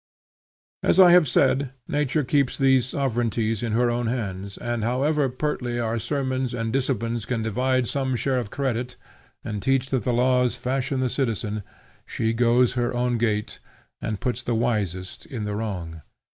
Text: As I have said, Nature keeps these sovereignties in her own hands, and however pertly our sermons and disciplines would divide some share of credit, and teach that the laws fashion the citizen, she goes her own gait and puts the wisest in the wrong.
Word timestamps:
As 0.81 0.99
I 0.99 1.11
have 1.11 1.27
said, 1.27 1.73
Nature 1.87 2.23
keeps 2.23 2.57
these 2.57 2.87
sovereignties 2.87 3.61
in 3.61 3.73
her 3.73 3.91
own 3.91 4.07
hands, 4.07 4.57
and 4.57 4.83
however 4.83 5.29
pertly 5.29 5.77
our 5.79 5.99
sermons 5.99 6.55
and 6.55 6.73
disciplines 6.73 7.29
would 7.29 7.43
divide 7.43 7.87
some 7.87 8.15
share 8.15 8.39
of 8.39 8.49
credit, 8.49 8.97
and 9.43 9.61
teach 9.61 9.89
that 9.89 10.03
the 10.03 10.11
laws 10.11 10.55
fashion 10.55 11.01
the 11.01 11.07
citizen, 11.09 11.61
she 12.03 12.33
goes 12.33 12.73
her 12.73 12.95
own 12.95 13.19
gait 13.19 13.59
and 14.01 14.19
puts 14.19 14.41
the 14.41 14.55
wisest 14.55 15.27
in 15.27 15.43
the 15.45 15.55
wrong. 15.55 16.01